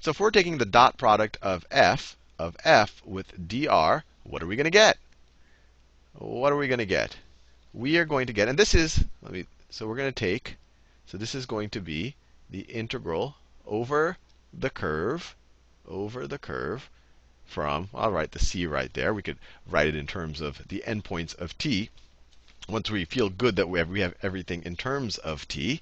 So 0.02 0.10
if 0.10 0.20
we're 0.20 0.32
taking 0.32 0.58
the 0.58 0.66
dot 0.66 0.98
product 0.98 1.38
of 1.44 1.64
f 1.70 2.18
of 2.40 2.58
f 2.64 3.04
with 3.06 3.48
dr, 3.48 4.04
what 4.24 4.42
are 4.42 4.48
we 4.48 4.56
going 4.56 4.64
to 4.64 4.72
get? 4.72 4.98
What 6.18 6.52
are 6.52 6.58
we 6.58 6.68
going 6.68 6.80
to 6.80 6.88
get? 6.88 7.16
We 7.72 7.98
are 8.00 8.06
going 8.06 8.26
to 8.26 8.34
get, 8.34 8.48
and 8.48 8.58
this 8.58 8.74
is, 8.74 9.06
let 9.22 9.32
me, 9.32 9.46
so 9.70 9.88
we're 9.88 9.96
going 9.96 10.12
to 10.12 10.26
take, 10.30 10.56
so 11.06 11.20
this 11.20 11.36
is 11.36 11.46
going 11.46 11.70
to 11.70 11.82
be 11.82 12.16
the 12.50 12.62
integral 12.62 13.36
over 13.68 14.18
the 14.52 14.72
curve, 14.72 15.36
over 15.88 16.26
the 16.26 16.40
curve 16.40 16.90
from, 17.46 17.90
I'll 17.94 18.12
write 18.12 18.32
the 18.32 18.40
c 18.40 18.66
right 18.66 18.92
there. 18.92 19.14
We 19.14 19.22
could 19.22 19.38
write 19.70 19.86
it 19.86 19.96
in 19.96 20.08
terms 20.08 20.42
of 20.42 20.68
the 20.68 20.84
endpoints 20.88 21.38
of 21.38 21.56
t 21.60 21.92
once 22.68 22.90
we 22.90 23.06
feel 23.06 23.30
good 23.30 23.56
that 23.56 23.70
we 23.70 23.80
have, 23.80 23.88
we 23.88 24.02
have 24.02 24.16
everything 24.22 24.62
in 24.64 24.76
terms 24.76 25.18
of 25.20 25.48
t. 25.48 25.80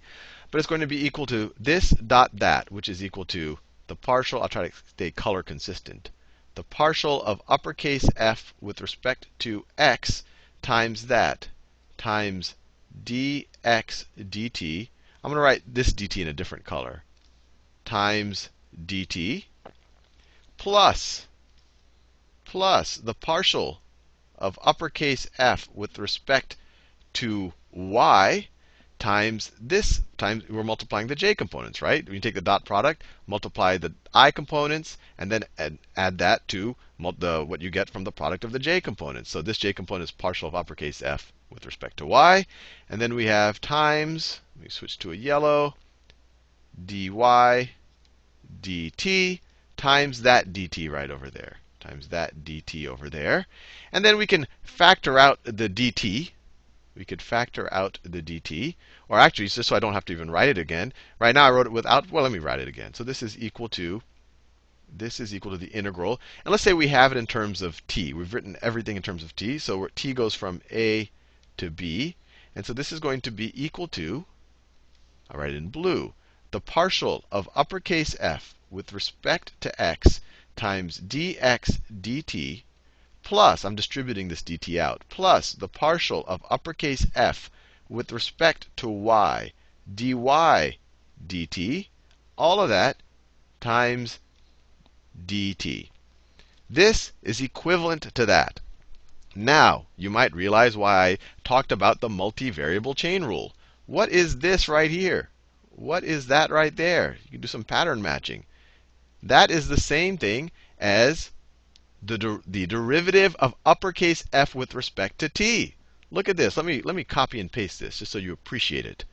But 0.55 0.59
it's 0.59 0.67
going 0.67 0.79
to 0.79 0.88
be 0.88 1.05
equal 1.05 1.25
to 1.25 1.53
this 1.59 1.89
dot 1.89 2.31
that, 2.39 2.71
which 2.71 2.88
is 2.88 3.03
equal 3.03 3.25
to 3.25 3.59
the 3.88 3.95
partial, 3.97 4.41
I'll 4.41 4.47
try 4.47 4.69
to 4.69 4.75
stay 4.88 5.12
color 5.12 5.43
consistent, 5.43 6.12
the 6.53 6.63
partial 6.63 7.21
of 7.24 7.41
uppercase 7.50 8.07
f 8.15 8.53
with 8.62 8.79
respect 8.79 9.27
to 9.39 9.65
x 9.77 10.24
times 10.62 11.07
that 11.07 11.50
times 11.97 12.55
dx 13.03 14.05
dt. 14.17 14.88
I'm 15.21 15.29
going 15.29 15.35
to 15.35 15.41
write 15.41 15.63
this 15.67 15.91
dt 15.91 16.21
in 16.21 16.29
a 16.29 16.31
different 16.31 16.63
color. 16.63 17.03
Times 17.83 18.47
dt 18.81 19.43
plus 20.57 21.27
plus 22.45 22.95
the 22.95 23.13
partial 23.13 23.81
of 24.38 24.57
uppercase 24.62 25.27
f 25.38 25.67
with 25.74 26.00
respect 26.00 26.55
to 27.12 27.51
y 27.74 28.47
times 29.05 29.51
this 29.62 30.01
times 30.17 30.50
we're 30.50 30.63
multiplying 30.63 31.05
the 31.05 31.13
j 31.13 31.35
components, 31.35 31.79
right? 31.79 32.03
When 32.03 32.15
you 32.15 32.19
take 32.19 32.33
the 32.33 32.41
dot 32.41 32.65
product, 32.65 33.03
multiply 33.27 33.77
the 33.77 33.93
i 34.15 34.31
components, 34.31 34.97
and 35.19 35.31
then 35.31 35.43
add, 35.59 35.77
add 35.95 36.17
that 36.17 36.47
to 36.47 36.75
the, 37.19 37.45
what 37.45 37.62
you 37.62 37.69
get 37.69 37.88
from 37.88 38.03
the 38.03 38.12
product 38.12 38.43
of 38.43 38.51
the 38.51 38.57
j 38.57 38.81
components. 38.81 39.29
So 39.29 39.43
this 39.43 39.59
j 39.59 39.74
component 39.74 40.09
is 40.09 40.12
partial 40.12 40.47
of 40.47 40.55
uppercase 40.55 41.03
f 41.03 41.31
with 41.51 41.67
respect 41.67 41.97
to 41.97 42.07
y. 42.07 42.47
And 42.89 43.00
then 43.00 43.13
we 43.13 43.27
have 43.27 43.62
times, 43.62 44.39
let 44.55 44.63
me 44.63 44.69
switch 44.69 44.97
to 44.97 45.12
a 45.12 45.15
yellow, 45.15 45.75
dy 46.83 47.12
dt 48.59 49.39
times 49.77 50.24
that 50.24 50.51
dt 50.51 50.91
right 50.91 51.12
over 51.12 51.29
there. 51.29 51.57
Times 51.79 52.07
that 52.07 52.43
dt 52.43 52.88
over 52.88 53.07
there. 53.12 53.45
And 53.91 54.03
then 54.03 54.17
we 54.17 54.25
can 54.25 54.47
factor 54.63 55.19
out 55.19 55.38
the 55.43 55.69
dt 55.69 56.31
we 56.97 57.03
could 57.03 57.21
factor 57.21 57.71
out 57.74 58.00
the 58.03 58.21
dt. 58.21 58.75
Or 59.07 59.19
actually, 59.19 59.47
just 59.47 59.69
so 59.69 59.75
I 59.75 59.79
don't 59.79 59.93
have 59.93 60.05
to 60.05 60.13
even 60.13 60.31
write 60.31 60.50
it 60.50 60.57
again. 60.57 60.91
Right 61.19 61.35
now 61.35 61.45
I 61.45 61.51
wrote 61.51 61.67
it 61.67 61.71
without, 61.71 62.09
well, 62.09 62.24
let 62.24 62.31
me 62.31 62.39
write 62.39 62.59
it 62.59 62.67
again. 62.67 62.93
So 62.93 63.03
this 63.03 63.21
is 63.21 63.38
equal 63.38 63.69
to, 63.69 64.01
this 64.91 65.19
is 65.19 65.33
equal 65.33 65.51
to 65.51 65.57
the 65.57 65.67
integral. 65.67 66.19
And 66.43 66.51
let's 66.51 66.63
say 66.63 66.74
we 66.74 66.88
have 66.88 67.12
it 67.12 67.17
in 67.17 67.27
terms 67.27 67.62
of 67.62 67.85
t. 67.88 68.13
We've 68.13 68.33
written 68.33 68.57
everything 68.62 68.95
in 68.95 69.03
terms 69.03 69.24
of 69.24 69.35
t. 69.35 69.57
So 69.59 69.88
t 69.95 70.13
goes 70.13 70.33
from 70.33 70.62
a 70.71 71.09
to 71.57 71.69
b. 71.69 72.15
And 72.55 72.65
so 72.65 72.74
this 72.74 72.91
is 72.91 73.00
going 73.00 73.21
to 73.21 73.31
be 73.31 73.51
equal 73.63 73.88
to, 73.89 74.25
I'll 75.29 75.39
write 75.39 75.51
it 75.51 75.57
in 75.57 75.69
blue, 75.69 76.13
the 76.51 76.62
partial 76.62 77.25
of 77.31 77.50
uppercase 77.55 78.15
f 78.19 78.55
with 78.71 78.93
respect 78.93 79.51
to 79.62 79.81
x 79.81 80.21
times 80.55 81.00
dx 81.00 81.79
dt 82.01 82.63
plus, 83.25 83.65
I'm 83.65 83.75
distributing 83.75 84.27
this 84.27 84.43
dt 84.43 84.79
out, 84.79 85.03
plus 85.09 85.51
the 85.51 85.67
partial 85.67 86.24
of 86.27 86.45
uppercase 86.50 87.07
f 87.15 87.50
with 87.88 88.12
respect 88.12 88.68
to 88.75 88.89
y 88.89 89.54
dy 89.94 90.13
dt, 91.27 91.88
all 92.36 92.60
of 92.60 92.70
that 92.70 92.98
times 93.62 94.20
dt. 95.25 95.89
This 96.68 97.12
is 97.22 97.39
equivalent 97.42 98.13
to 98.15 98.25
that. 98.25 98.60
Now, 99.36 99.86
you 99.96 100.10
might 100.10 100.34
realize 100.34 100.75
why 100.75 101.08
I 101.10 101.18
talked 101.44 101.72
about 101.72 102.00
the 102.00 102.10
multivariable 102.10 102.96
chain 102.96 103.24
rule. 103.24 103.54
What 103.86 104.10
is 104.10 104.39
this 104.39 104.68
right 104.68 104.89
here? 104.89 105.30
What 105.70 106.04
is 106.04 106.27
that 106.27 106.50
right 106.50 106.75
there? 106.75 107.18
You 107.25 107.32
can 107.32 107.42
do 107.42 107.48
some 107.48 107.63
pattern 107.63 108.01
matching. 108.01 108.46
That 109.22 109.51
is 109.51 109.68
the 109.68 109.80
same 109.80 110.18
thing 110.18 110.51
as 110.80 111.32
the, 112.01 112.18
der 112.18 112.42
the 112.48 112.65
derivative 112.65 113.36
of 113.36 113.56
uppercase 113.65 114.24
f 114.34 114.56
with 114.56 114.74
respect 114.74 115.20
to 115.20 115.30
t. 115.30 115.75
Look 116.15 116.29
at 116.29 116.38
this. 116.38 116.55
Let 116.55 116.65
me, 116.65 116.81
let 116.81 116.95
me 116.95 117.03
copy 117.03 117.41
and 117.41 117.51
paste 117.51 117.81
this 117.81 118.00
just 118.00 118.13
so 118.13 118.19
you 118.19 118.31
appreciate 118.31 118.86
it. 118.86 119.03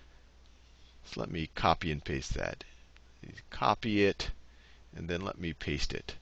So 1.04 1.20
let 1.20 1.32
me 1.32 1.50
copy 1.56 1.90
and 1.90 2.04
paste 2.04 2.34
that. 2.34 2.62
Copy 3.50 4.04
it, 4.04 4.30
and 4.94 5.08
then 5.08 5.20
let 5.20 5.36
me 5.36 5.52
paste 5.52 5.92
it. 5.92 6.14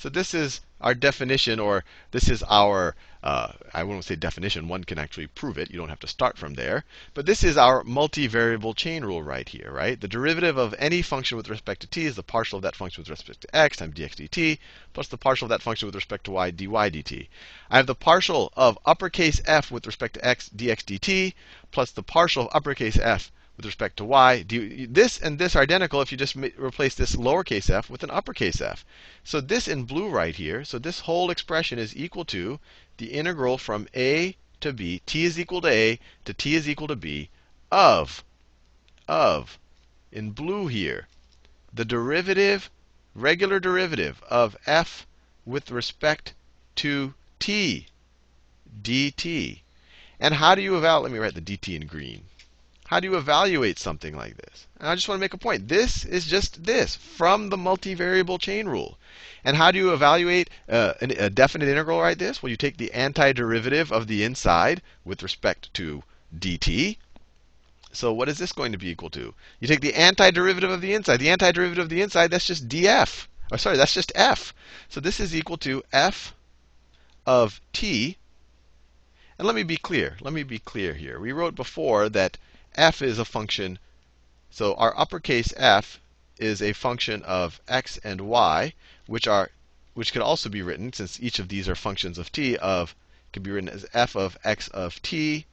So 0.00 0.08
this 0.08 0.32
is 0.32 0.62
our 0.80 0.94
definition, 0.94 1.60
or 1.60 1.84
this 2.10 2.30
is 2.30 2.42
our, 2.44 2.96
uh, 3.22 3.52
I 3.74 3.84
won't 3.84 4.06
say 4.06 4.16
definition, 4.16 4.66
one 4.66 4.84
can 4.84 4.98
actually 4.98 5.26
prove 5.26 5.58
it. 5.58 5.70
You 5.70 5.76
don't 5.76 5.90
have 5.90 6.00
to 6.00 6.06
start 6.06 6.38
from 6.38 6.54
there. 6.54 6.86
But 7.12 7.26
this 7.26 7.44
is 7.44 7.58
our 7.58 7.84
multivariable 7.84 8.74
chain 8.74 9.04
rule 9.04 9.22
right 9.22 9.46
here, 9.46 9.70
right? 9.70 10.00
The 10.00 10.08
derivative 10.08 10.56
of 10.56 10.74
any 10.78 11.02
function 11.02 11.36
with 11.36 11.50
respect 11.50 11.82
to 11.82 11.86
t 11.86 12.06
is 12.06 12.16
the 12.16 12.22
partial 12.22 12.56
of 12.56 12.62
that 12.62 12.76
function 12.76 13.02
with 13.02 13.10
respect 13.10 13.42
to 13.42 13.54
x 13.54 13.76
times 13.76 13.94
dx 13.94 14.14
dt, 14.14 14.58
plus 14.94 15.08
the 15.08 15.18
partial 15.18 15.44
of 15.44 15.50
that 15.50 15.60
function 15.60 15.84
with 15.84 15.94
respect 15.94 16.24
to 16.24 16.30
y 16.30 16.50
dy 16.50 16.66
dt. 16.66 17.28
I 17.70 17.76
have 17.76 17.86
the 17.86 17.94
partial 17.94 18.54
of 18.56 18.78
uppercase 18.86 19.42
f 19.44 19.70
with 19.70 19.86
respect 19.86 20.14
to 20.14 20.26
x 20.26 20.48
dx 20.48 20.82
dt, 20.82 21.34
plus 21.72 21.90
the 21.90 22.02
partial 22.02 22.44
of 22.44 22.56
uppercase 22.56 22.98
f 22.98 23.30
with 23.60 23.66
respect 23.66 23.98
to 23.98 24.06
y. 24.06 24.42
This 24.48 25.18
and 25.18 25.38
this 25.38 25.54
are 25.54 25.60
identical 25.60 26.00
if 26.00 26.10
you 26.10 26.16
just 26.16 26.34
replace 26.34 26.94
this 26.94 27.14
lowercase 27.14 27.68
f 27.68 27.90
with 27.90 28.02
an 28.02 28.10
uppercase 28.10 28.58
f. 28.58 28.86
So 29.22 29.38
this 29.38 29.68
in 29.68 29.82
blue 29.82 30.08
right 30.08 30.34
here, 30.34 30.64
so 30.64 30.78
this 30.78 31.00
whole 31.00 31.30
expression 31.30 31.78
is 31.78 31.94
equal 31.94 32.24
to 32.24 32.58
the 32.96 33.12
integral 33.12 33.58
from 33.58 33.86
a 33.94 34.34
to 34.62 34.72
b, 34.72 35.02
t 35.04 35.26
is 35.26 35.38
equal 35.38 35.60
to 35.60 35.68
a 35.68 35.98
to 36.24 36.32
t 36.32 36.54
is 36.54 36.70
equal 36.70 36.88
to 36.88 36.96
b, 36.96 37.28
of, 37.70 38.24
of, 39.06 39.58
in 40.10 40.30
blue 40.30 40.66
here, 40.68 41.06
the 41.70 41.84
derivative, 41.84 42.70
regular 43.14 43.60
derivative 43.60 44.22
of 44.30 44.56
f 44.64 45.06
with 45.44 45.70
respect 45.70 46.32
to 46.76 47.12
t, 47.38 47.88
dt. 48.82 49.60
And 50.18 50.32
how 50.36 50.54
do 50.54 50.62
you 50.62 50.78
evaluate? 50.78 51.02
Let 51.02 51.12
me 51.12 51.18
write 51.18 51.34
the 51.34 51.42
dt 51.42 51.76
in 51.76 51.86
green. 51.86 52.22
How 52.90 52.98
do 52.98 53.06
you 53.06 53.16
evaluate 53.16 53.78
something 53.78 54.16
like 54.16 54.36
this? 54.36 54.66
And 54.80 54.88
I 54.88 54.96
just 54.96 55.08
want 55.08 55.20
to 55.20 55.20
make 55.20 55.32
a 55.32 55.38
point. 55.38 55.68
This 55.68 56.04
is 56.04 56.26
just 56.26 56.64
this 56.64 56.96
from 56.96 57.48
the 57.48 57.56
multivariable 57.56 58.40
chain 58.40 58.66
rule. 58.66 58.98
And 59.44 59.56
how 59.56 59.70
do 59.70 59.78
you 59.78 59.92
evaluate 59.92 60.50
uh, 60.68 60.94
a 61.00 61.30
definite 61.30 61.68
integral 61.68 61.98
like 61.98 62.18
this? 62.18 62.42
Well, 62.42 62.50
you 62.50 62.56
take 62.56 62.78
the 62.78 62.90
antiderivative 62.92 63.92
of 63.92 64.08
the 64.08 64.24
inside 64.24 64.82
with 65.04 65.22
respect 65.22 65.72
to 65.74 66.02
dt. 66.36 66.96
So 67.92 68.12
what 68.12 68.28
is 68.28 68.38
this 68.38 68.50
going 68.50 68.72
to 68.72 68.78
be 68.78 68.88
equal 68.88 69.10
to? 69.10 69.34
You 69.60 69.68
take 69.68 69.82
the 69.82 69.92
antiderivative 69.92 70.72
of 70.72 70.80
the 70.80 70.92
inside. 70.92 71.18
The 71.18 71.28
antiderivative 71.28 71.78
of 71.78 71.90
the 71.90 72.02
inside, 72.02 72.32
that's 72.32 72.48
just 72.48 72.68
df. 72.68 73.28
Or 73.52 73.58
sorry, 73.58 73.76
that's 73.76 73.94
just 73.94 74.10
f. 74.16 74.52
So 74.88 74.98
this 74.98 75.20
is 75.20 75.32
equal 75.32 75.58
to 75.58 75.84
f 75.92 76.34
of 77.24 77.60
t. 77.72 78.16
And 79.38 79.46
let 79.46 79.54
me 79.54 79.62
be 79.62 79.76
clear. 79.76 80.16
Let 80.20 80.34
me 80.34 80.42
be 80.42 80.58
clear 80.58 80.94
here. 80.94 81.20
We 81.20 81.30
wrote 81.30 81.54
before 81.54 82.08
that 82.08 82.36
f 82.76 83.02
is 83.02 83.18
a 83.18 83.24
function. 83.24 83.78
So 84.50 84.74
our 84.74 84.96
uppercase 84.98 85.52
f 85.56 86.00
is 86.38 86.62
a 86.62 86.72
function 86.72 87.22
of 87.24 87.60
x 87.68 87.98
and 88.04 88.20
y, 88.22 88.74
which 89.06 89.26
are 89.26 89.50
which 89.94 90.12
could 90.12 90.22
also 90.22 90.48
be 90.48 90.62
written, 90.62 90.92
since 90.92 91.20
each 91.20 91.38
of 91.38 91.48
these 91.48 91.68
are 91.68 91.74
functions 91.74 92.16
of 92.16 92.30
t, 92.32 92.56
of 92.56 92.94
can 93.32 93.42
be 93.42 93.50
written 93.50 93.68
as 93.68 93.86
f 93.92 94.14
of 94.14 94.38
x 94.44 94.68
of 94.68 95.02
t 95.02 95.46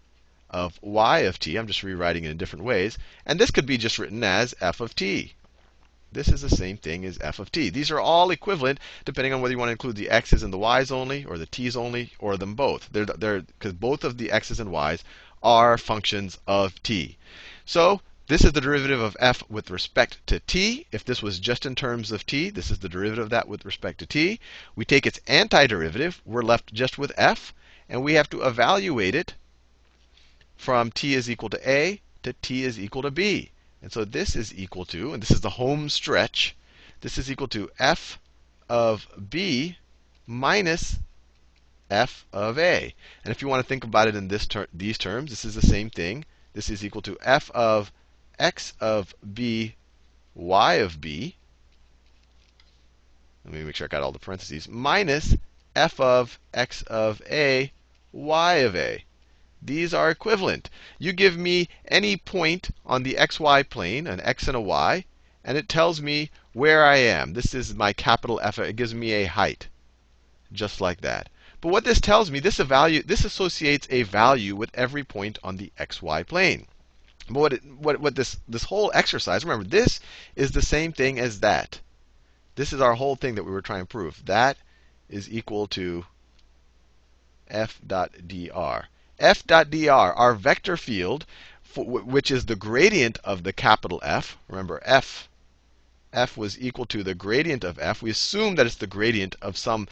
of 0.49 0.79
y 0.81 1.19
of 1.19 1.39
t. 1.39 1.57
I'm 1.57 1.67
just 1.67 1.83
rewriting 1.83 2.23
it 2.23 2.31
in 2.31 2.37
different 2.37 2.65
ways. 2.65 2.97
And 3.25 3.39
this 3.39 3.51
could 3.51 3.65
be 3.65 3.77
just 3.77 3.99
written 3.99 4.23
as 4.23 4.55
f 4.61 4.79
of 4.79 4.95
t. 4.95 5.33
This 6.09 6.29
is 6.29 6.41
the 6.41 6.49
same 6.49 6.77
thing 6.77 7.03
as 7.03 7.17
f 7.19 7.39
of 7.39 7.51
t. 7.51 7.69
These 7.69 7.91
are 7.91 7.99
all 7.99 8.31
equivalent, 8.31 8.79
depending 9.03 9.33
on 9.33 9.41
whether 9.41 9.51
you 9.51 9.57
want 9.57 9.67
to 9.67 9.73
include 9.73 9.97
the 9.97 10.09
x's 10.09 10.41
and 10.41 10.53
the 10.53 10.57
y's 10.57 10.89
only, 10.89 11.25
or 11.25 11.37
the 11.37 11.45
t's 11.45 11.75
only, 11.75 12.13
or 12.17 12.37
them 12.37 12.55
both. 12.55 12.87
They're 12.91 13.05
they're 13.05 13.41
because 13.41 13.73
both 13.73 14.05
of 14.05 14.17
the 14.17 14.31
x's 14.31 14.61
and 14.61 14.71
y's 14.71 15.03
are 15.43 15.77
functions 15.77 16.37
of 16.47 16.81
t. 16.83 17.17
So 17.65 18.01
this 18.27 18.43
is 18.43 18.51
the 18.51 18.61
derivative 18.61 18.99
of 18.99 19.15
f 19.19 19.41
with 19.49 19.69
respect 19.69 20.19
to 20.27 20.39
t. 20.41 20.85
If 20.91 21.05
this 21.05 21.21
was 21.21 21.39
just 21.39 21.65
in 21.65 21.75
terms 21.75 22.11
of 22.11 22.25
t, 22.25 22.49
this 22.49 22.69
is 22.69 22.79
the 22.79 22.89
derivative 22.89 23.23
of 23.23 23.29
that 23.29 23.47
with 23.47 23.63
respect 23.63 23.99
to 23.99 24.05
t. 24.05 24.39
We 24.75 24.83
take 24.83 25.05
its 25.05 25.19
antiderivative. 25.27 26.15
We're 26.25 26.41
left 26.41 26.73
just 26.73 26.97
with 26.97 27.13
f. 27.15 27.53
And 27.87 28.03
we 28.03 28.13
have 28.15 28.29
to 28.31 28.41
evaluate 28.41 29.15
it 29.15 29.35
from 30.57 30.91
t 30.91 31.13
is 31.13 31.29
equal 31.29 31.49
to 31.49 31.69
a 31.69 32.01
to 32.23 32.33
t 32.33 32.63
is 32.63 32.79
equal 32.79 33.03
to 33.03 33.11
b. 33.11 33.51
And 33.81 33.93
so 33.93 34.03
this 34.03 34.35
is 34.35 34.53
equal 34.53 34.85
to, 34.85 35.13
and 35.13 35.21
this 35.21 35.31
is 35.31 35.41
the 35.41 35.51
home 35.51 35.87
stretch, 35.87 36.55
this 37.01 37.17
is 37.17 37.31
equal 37.31 37.47
to 37.49 37.69
f 37.79 38.19
of 38.67 39.07
b 39.29 39.77
minus 40.25 40.97
f 41.89 42.25
of 42.33 42.59
a. 42.59 42.93
And 43.23 43.31
if 43.31 43.41
you 43.41 43.47
want 43.47 43.63
to 43.63 43.67
think 43.67 43.83
about 43.83 44.07
it 44.07 44.15
in 44.15 44.27
ter 44.29 44.67
these 44.73 44.97
terms, 44.97 45.29
this 45.29 45.45
is 45.45 45.55
the 45.55 45.61
same 45.61 45.89
thing. 45.89 46.25
This 46.53 46.69
is 46.69 46.83
equal 46.83 47.01
to 47.03 47.17
f 47.21 47.49
of 47.51 47.91
x 48.37 48.73
of 48.79 49.15
b 49.33 49.75
y 50.35 50.73
of 50.75 50.99
b. 50.99 51.35
Let 53.45 53.53
me 53.53 53.63
make 53.63 53.75
sure 53.75 53.85
I 53.85 53.87
got 53.87 54.03
all 54.03 54.11
the 54.11 54.19
parentheses. 54.19 54.67
Minus 54.67 55.35
f 55.75 55.99
of 55.99 56.39
x 56.53 56.81
of 56.83 57.21
a 57.29 57.71
y 58.11 58.53
of 58.55 58.75
a. 58.75 59.05
These 59.61 59.93
are 59.93 60.11
equivalent. 60.11 60.69
You 60.99 61.13
give 61.13 61.37
me 61.37 61.69
any 61.87 62.17
point 62.17 62.69
on 62.85 63.03
the 63.03 63.15
xy 63.15 63.69
plane, 63.69 64.07
an 64.07 64.19
x 64.21 64.47
and 64.47 64.55
a 64.55 64.61
y, 64.61 65.05
and 65.43 65.57
it 65.57 65.69
tells 65.69 66.01
me 66.01 66.29
where 66.51 66.83
I 66.83 66.97
am. 66.97 67.33
This 67.33 67.53
is 67.53 67.73
my 67.73 67.93
capital 67.93 68.39
F. 68.43 68.59
It 68.59 68.75
gives 68.75 68.93
me 68.93 69.13
a 69.13 69.25
height, 69.25 69.67
just 70.51 70.81
like 70.81 71.01
that. 71.01 71.29
But 71.67 71.73
what 71.73 71.83
this 71.83 71.99
tells 71.99 72.31
me, 72.31 72.39
this, 72.39 72.55
this 72.55 73.25
associates 73.25 73.89
a 73.89 74.03
value 74.03 74.55
with 74.55 74.71
every 74.73 75.03
point 75.03 75.37
on 75.43 75.57
the 75.57 75.69
xy 75.77 76.25
plane. 76.25 76.65
But 77.29 77.39
what, 77.41 77.51
it, 77.51 77.65
what, 77.65 77.99
what 77.99 78.15
this, 78.15 78.37
this 78.47 78.63
whole 78.63 78.89
exercise, 78.93 79.43
remember, 79.43 79.67
this 79.67 79.99
is 80.37 80.51
the 80.51 80.61
same 80.61 80.93
thing 80.93 81.19
as 81.19 81.41
that. 81.41 81.81
This 82.55 82.71
is 82.71 82.79
our 82.79 82.93
whole 82.93 83.17
thing 83.17 83.35
that 83.35 83.43
we 83.43 83.51
were 83.51 83.61
trying 83.61 83.81
to 83.81 83.85
prove. 83.85 84.25
That 84.27 84.55
is 85.09 85.29
equal 85.29 85.67
to 85.67 86.05
f 87.49 87.81
dot 87.85 88.13
dr. 88.25 88.87
f 89.19 89.45
dot 89.45 89.69
dr, 89.69 89.89
our 89.89 90.35
vector 90.35 90.77
field, 90.77 91.25
which 91.75 92.31
is 92.31 92.45
the 92.45 92.55
gradient 92.55 93.17
of 93.25 93.43
the 93.43 93.51
capital 93.51 93.99
F. 94.03 94.37
Remember, 94.47 94.81
f, 94.85 95.27
f 96.13 96.37
was 96.37 96.57
equal 96.61 96.85
to 96.85 97.03
the 97.03 97.13
gradient 97.13 97.65
of 97.65 97.77
f. 97.77 98.01
We 98.01 98.11
assume 98.11 98.55
that 98.55 98.65
it's 98.65 98.75
the 98.75 98.87
gradient 98.87 99.35
of 99.41 99.57
some 99.57 99.89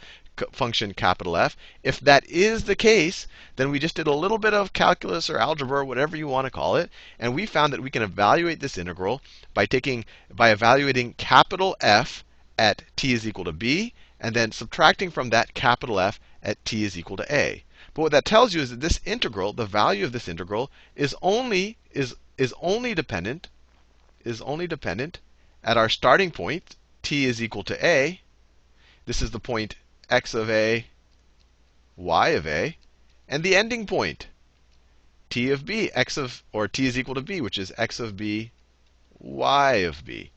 function 0.52 0.92
capital 0.94 1.36
F. 1.36 1.56
If 1.82 2.00
that 2.00 2.24
is 2.26 2.64
the 2.64 2.76
case, 2.76 3.26
then 3.56 3.70
we 3.70 3.78
just 3.78 3.94
did 3.94 4.06
a 4.06 4.12
little 4.12 4.38
bit 4.38 4.54
of 4.54 4.72
calculus 4.72 5.30
or 5.30 5.38
algebra, 5.38 5.84
whatever 5.84 6.16
you 6.16 6.28
want 6.28 6.46
to 6.46 6.50
call 6.50 6.76
it, 6.76 6.90
and 7.18 7.34
we 7.34 7.46
found 7.46 7.72
that 7.72 7.82
we 7.82 7.90
can 7.90 8.02
evaluate 8.02 8.60
this 8.60 8.78
integral 8.78 9.22
by 9.54 9.66
taking 9.66 10.04
by 10.30 10.50
evaluating 10.50 11.14
capital 11.14 11.76
F 11.80 12.24
at 12.58 12.82
t 12.96 13.12
is 13.12 13.26
equal 13.26 13.44
to 13.44 13.52
b, 13.52 13.92
and 14.20 14.34
then 14.34 14.52
subtracting 14.52 15.10
from 15.10 15.30
that 15.30 15.54
capital 15.54 15.98
F 16.00 16.20
at 16.42 16.64
t 16.64 16.84
is 16.84 16.96
equal 16.98 17.16
to 17.16 17.34
a. 17.34 17.64
But 17.94 18.02
what 18.02 18.12
that 18.12 18.24
tells 18.24 18.54
you 18.54 18.60
is 18.60 18.70
that 18.70 18.80
this 18.80 19.00
integral, 19.04 19.52
the 19.52 19.66
value 19.66 20.04
of 20.04 20.12
this 20.12 20.28
integral, 20.28 20.70
is 20.94 21.14
only 21.22 21.76
is 21.92 22.14
is 22.36 22.54
only 22.60 22.94
dependent 22.94 23.48
is 24.24 24.40
only 24.42 24.66
dependent 24.66 25.20
at 25.66 25.76
our 25.76 25.88
starting 25.88 26.30
point, 26.30 26.76
t 27.02 27.24
is 27.24 27.42
equal 27.42 27.64
to 27.64 27.84
a. 27.84 28.20
This 29.04 29.20
is 29.20 29.32
the 29.32 29.40
point 29.40 29.74
x 30.08 30.34
of 30.34 30.48
a, 30.48 30.86
y 31.96 32.28
of 32.28 32.46
a, 32.46 32.76
and 33.28 33.42
the 33.42 33.56
ending 33.56 33.86
point, 33.86 34.28
t 35.30 35.50
of 35.50 35.66
b, 35.66 35.90
x 35.92 36.16
of 36.16 36.44
or 36.52 36.68
t 36.68 36.86
is 36.86 36.96
equal 36.96 37.16
to 37.16 37.20
b, 37.20 37.40
which 37.40 37.58
is 37.58 37.72
x 37.76 37.98
of 37.98 38.16
b, 38.16 38.52
y 39.18 39.74
of 39.76 40.04
b. 40.04 40.30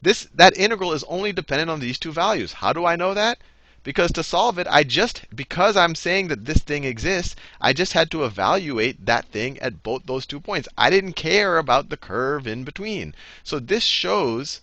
This, 0.00 0.26
that 0.34 0.56
integral 0.56 0.92
is 0.92 1.04
only 1.04 1.32
dependent 1.32 1.70
on 1.70 1.78
these 1.78 1.98
two 1.98 2.10
values. 2.10 2.54
How 2.54 2.72
do 2.72 2.84
I 2.84 2.96
know 2.96 3.14
that? 3.14 3.38
Because 3.84 4.10
to 4.12 4.24
solve 4.24 4.58
it, 4.58 4.66
I 4.68 4.84
just, 4.84 5.22
because 5.34 5.76
I'm 5.76 5.94
saying 5.94 6.28
that 6.28 6.44
this 6.44 6.58
thing 6.58 6.84
exists, 6.84 7.36
I 7.60 7.72
just 7.72 7.92
had 7.92 8.10
to 8.12 8.24
evaluate 8.24 9.06
that 9.06 9.26
thing 9.26 9.58
at 9.60 9.82
both 9.82 10.02
those 10.06 10.26
two 10.26 10.40
points. 10.40 10.68
I 10.76 10.90
didn't 10.90 11.14
care 11.14 11.58
about 11.58 11.88
the 11.88 11.96
curve 11.96 12.46
in 12.46 12.64
between. 12.64 13.14
So 13.44 13.60
this 13.60 13.84
shows, 13.84 14.60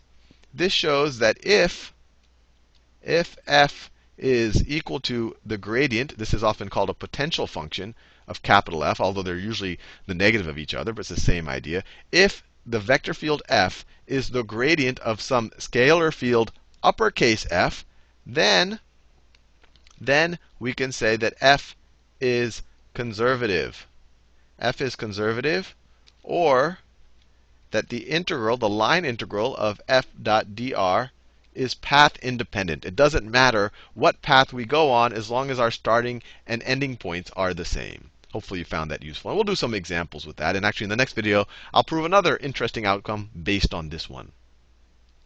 this 0.53 0.73
shows 0.73 1.19
that 1.19 1.37
if, 1.45 1.93
if 3.01 3.37
f 3.47 3.89
is 4.19 4.67
equal 4.67 4.99
to 4.99 5.35
the 5.45 5.57
gradient, 5.57 6.17
this 6.17 6.33
is 6.33 6.43
often 6.43 6.69
called 6.69 6.89
a 6.89 6.93
potential 6.93 7.47
function 7.47 7.95
of 8.27 8.43
capital 8.43 8.83
F, 8.83 8.99
although 8.99 9.23
they're 9.23 9.37
usually 9.37 9.79
the 10.05 10.13
negative 10.13 10.45
of 10.45 10.57
each 10.57 10.73
other, 10.73 10.93
but 10.93 10.99
it's 10.99 11.09
the 11.09 11.19
same 11.19 11.47
idea. 11.47 11.83
If 12.11 12.43
the 12.65 12.79
vector 12.79 13.13
field 13.13 13.41
f 13.49 13.85
is 14.05 14.29
the 14.29 14.43
gradient 14.43 14.99
of 14.99 15.21
some 15.21 15.49
scalar 15.51 16.13
field 16.13 16.51
uppercase 16.83 17.47
F, 17.49 17.85
then, 18.25 18.79
then 19.99 20.37
we 20.59 20.73
can 20.73 20.91
say 20.91 21.15
that 21.15 21.33
f 21.41 21.75
is 22.19 22.61
conservative. 22.93 23.87
f 24.59 24.81
is 24.81 24.95
conservative, 24.95 25.73
or 26.21 26.79
that 27.71 27.89
the 27.89 28.09
integral, 28.09 28.57
the 28.57 28.69
line 28.69 29.05
integral 29.05 29.55
of 29.55 29.79
f 29.87 30.07
dot 30.21 30.55
dr 30.55 31.11
is 31.53 31.73
path 31.73 32.17
independent. 32.17 32.85
It 32.85 32.95
doesn't 32.95 33.29
matter 33.29 33.71
what 33.93 34.21
path 34.21 34.53
we 34.53 34.65
go 34.65 34.91
on 34.91 35.13
as 35.13 35.29
long 35.29 35.49
as 35.49 35.59
our 35.59 35.71
starting 35.71 36.21
and 36.45 36.61
ending 36.63 36.97
points 36.97 37.31
are 37.35 37.53
the 37.53 37.65
same. 37.65 38.11
Hopefully 38.31 38.59
you 38.59 38.65
found 38.65 38.91
that 38.91 39.01
useful. 39.01 39.31
And 39.31 39.37
we'll 39.37 39.43
do 39.43 39.55
some 39.55 39.73
examples 39.73 40.27
with 40.27 40.35
that. 40.35 40.55
And 40.55 40.65
actually, 40.65 40.85
in 40.85 40.91
the 40.91 40.95
next 40.95 41.13
video, 41.13 41.47
I'll 41.73 41.83
prove 41.83 42.05
another 42.05 42.37
interesting 42.37 42.85
outcome 42.85 43.31
based 43.41 43.73
on 43.73 43.89
this 43.89 44.07
one. 44.07 44.31